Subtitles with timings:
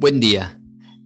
[0.00, 0.58] Buen día.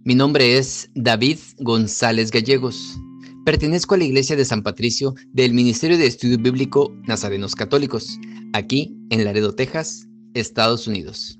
[0.05, 2.97] Mi nombre es David González Gallegos.
[3.43, 8.17] Pertenezco a la Iglesia de San Patricio del Ministerio de Estudio Bíblico Nazarenos Católicos,
[8.53, 11.37] aquí en Laredo, Texas, Estados Unidos.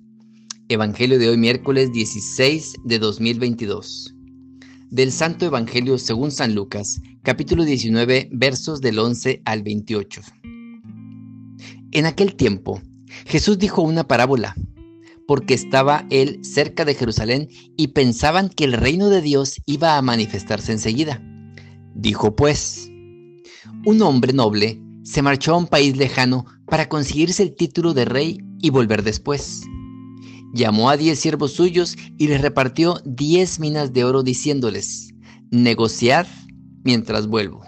[0.68, 4.14] Evangelio de hoy miércoles 16 de 2022.
[4.90, 10.22] Del Santo Evangelio según San Lucas, capítulo 19, versos del 11 al 28.
[11.94, 12.82] En aquel tiempo,
[13.26, 14.58] Jesús dijo una parábola
[15.28, 20.02] porque estaba él cerca de Jerusalén y pensaban que el reino de Dios iba a
[20.02, 21.22] manifestarse enseguida.
[21.96, 22.90] Dijo pues,
[23.86, 28.40] un hombre noble se marchó a un país lejano para conseguirse el título de rey
[28.60, 29.62] y volver después.
[30.54, 35.14] Llamó a diez siervos suyos y les repartió diez minas de oro diciéndoles,
[35.52, 36.26] negociad
[36.84, 37.64] mientras vuelvo.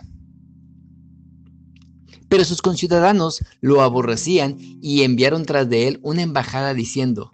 [2.29, 7.29] Pero sus conciudadanos lo aborrecían y enviaron tras de él una embajada diciendo,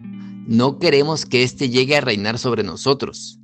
[0.46, 3.38] no queremos que éste llegue a reinar sobre nosotros.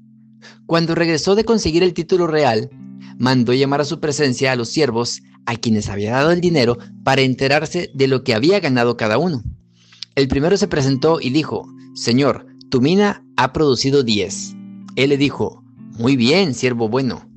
[0.66, 2.70] Cuando regresó de conseguir el título real,
[3.18, 7.22] mandó llamar a su presencia a los siervos a quienes había dado el dinero para
[7.22, 9.42] enterarse de lo que había ganado cada uno.
[10.14, 14.54] El primero se presentó y dijo, Señor, tu mina ha producido diez.
[14.96, 15.64] Él le dijo,
[15.98, 17.28] Muy bien, siervo bueno,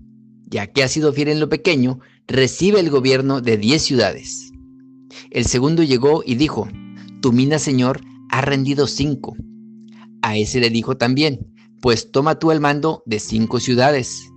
[0.45, 4.51] ya que has sido fiel en lo pequeño, recibe el gobierno de diez ciudades.
[5.31, 6.67] El segundo llegó y dijo,
[7.21, 9.35] Tu mina, Señor, ha rendido cinco.
[10.23, 14.31] A ese le dijo también, pues toma tú el mando de cinco ciudades.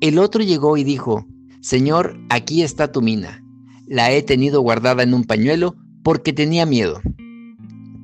[0.00, 1.24] El otro llegó y dijo,
[1.60, 3.40] Señor, aquí está tu mina.
[3.86, 7.00] La he tenido guardada en un pañuelo porque tenía miedo.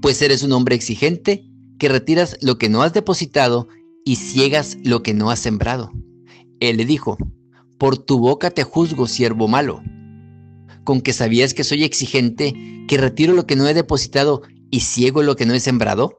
[0.01, 1.45] Pues eres un hombre exigente
[1.77, 3.67] que retiras lo que no has depositado
[4.05, 5.91] y ciegas lo que no has sembrado.
[6.61, 7.19] Él le dijo,
[7.79, 9.83] por tu boca te juzgo, siervo malo.
[10.85, 12.55] Con que sabías que soy exigente,
[12.87, 16.17] que retiro lo que no he depositado y ciego lo que no he sembrado.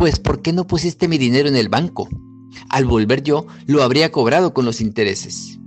[0.00, 2.08] Pues ¿por qué no pusiste mi dinero en el banco?
[2.70, 5.58] Al volver yo, lo habría cobrado con los intereses.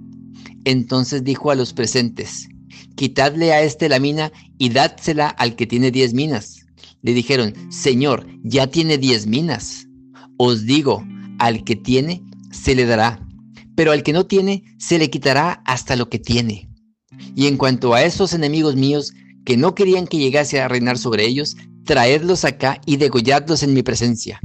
[0.65, 2.49] Entonces dijo a los presentes,
[2.95, 6.65] quitadle a este la mina y dádsela al que tiene diez minas.
[7.03, 9.85] Le dijeron, Señor, ya tiene diez minas.
[10.37, 11.05] Os digo,
[11.37, 13.23] al que tiene, se le dará,
[13.75, 16.71] pero al que no tiene, se le quitará hasta lo que tiene.
[17.35, 19.13] Y en cuanto a esos enemigos míos,
[19.45, 21.55] que no querían que llegase a reinar sobre ellos,
[21.85, 24.41] traedlos acá y degolladlos en mi presencia.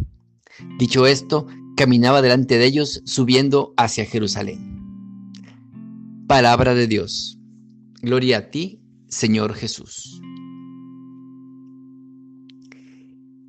[0.78, 4.78] Dicho esto, caminaba delante de ellos subiendo hacia Jerusalén.
[6.26, 7.38] Palabra de Dios.
[8.02, 10.20] Gloria a ti, Señor Jesús.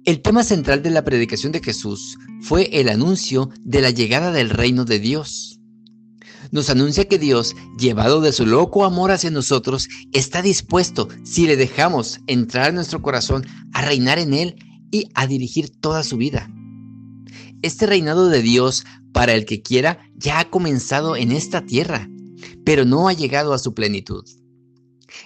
[0.06, 4.50] El tema central de la predicación de Jesús fue el anuncio de la llegada del
[4.50, 5.59] reino de Dios
[6.52, 11.56] nos anuncia que Dios, llevado de su loco amor hacia nosotros, está dispuesto, si le
[11.56, 14.56] dejamos entrar en nuestro corazón, a reinar en él
[14.92, 16.50] y a dirigir toda su vida.
[17.62, 22.10] Este reinado de Dios para el que quiera ya ha comenzado en esta tierra,
[22.66, 24.26] pero no ha llegado a su plenitud.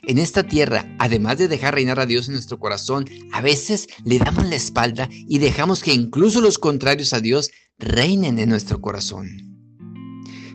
[0.04, 4.18] En esta tierra, además de dejar reinar a Dios en nuestro corazón, a veces le
[4.18, 9.53] damos la espalda y dejamos que incluso los contrarios a Dios reinen en nuestro corazón.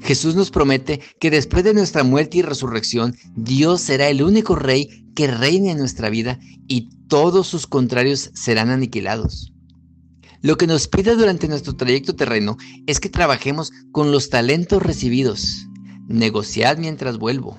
[0.03, 5.04] Jesús nos promete que después de nuestra muerte y resurrección, Dios será el único rey
[5.14, 9.53] que reine en nuestra vida y todos sus contrarios serán aniquilados.
[10.41, 15.66] Lo que nos pide durante nuestro trayecto terreno es que trabajemos con los talentos recibidos.
[16.06, 17.59] Negociad mientras vuelvo.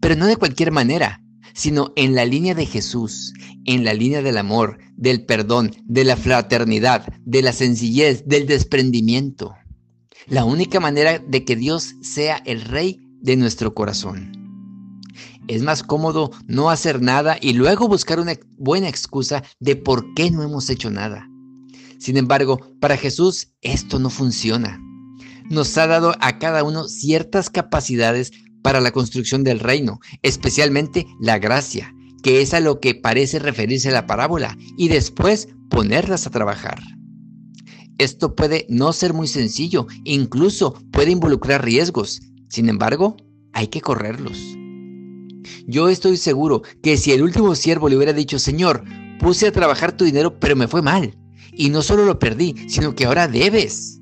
[0.00, 1.22] Pero no de cualquier manera,
[1.54, 3.32] sino en la línea de Jesús,
[3.64, 9.54] en la línea del amor, del perdón, de la fraternidad, de la sencillez, del desprendimiento
[10.28, 14.32] la única manera de que Dios sea el rey de nuestro corazón.
[15.48, 20.30] Es más cómodo no hacer nada y luego buscar una buena excusa de por qué
[20.30, 21.26] no hemos hecho nada.
[21.98, 24.78] Sin embargo, para Jesús esto no funciona.
[25.48, 28.30] Nos ha dado a cada uno ciertas capacidades
[28.62, 33.90] para la construcción del reino, especialmente la gracia, que es a lo que parece referirse
[33.90, 36.78] la parábola, y después ponerlas a trabajar.
[37.98, 42.20] Esto puede no ser muy sencillo, incluso puede involucrar riesgos.
[42.48, 43.16] Sin embargo,
[43.52, 44.38] hay que correrlos.
[45.66, 48.84] Yo estoy seguro que si el último siervo le hubiera dicho, Señor,
[49.18, 51.18] puse a trabajar tu dinero, pero me fue mal,
[51.52, 54.00] y no solo lo perdí, sino que ahora debes,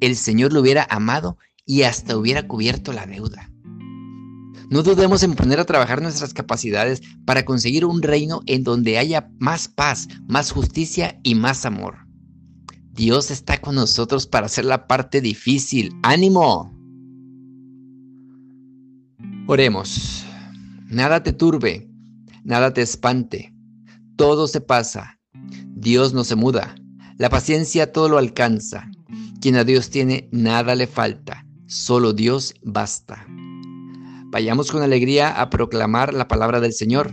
[0.00, 3.50] el Señor lo hubiera amado y hasta hubiera cubierto la deuda.
[4.70, 9.30] No dudemos en poner a trabajar nuestras capacidades para conseguir un reino en donde haya
[9.38, 12.09] más paz, más justicia y más amor.
[12.92, 15.92] Dios está con nosotros para hacer la parte difícil.
[16.02, 16.76] ¡Ánimo!
[19.46, 20.24] Oremos.
[20.88, 21.88] Nada te turbe,
[22.44, 23.54] nada te espante.
[24.16, 25.18] Todo se pasa.
[25.66, 26.74] Dios no se muda.
[27.16, 28.90] La paciencia todo lo alcanza.
[29.40, 31.46] Quien a Dios tiene, nada le falta.
[31.66, 33.26] Solo Dios basta.
[34.32, 37.10] Vayamos con alegría a proclamar la palabra del Señor.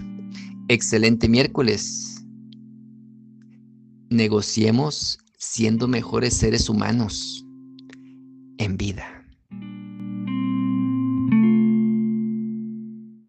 [0.68, 2.24] Excelente miércoles.
[4.10, 7.46] Negociemos siendo mejores seres humanos
[8.58, 9.17] en vida.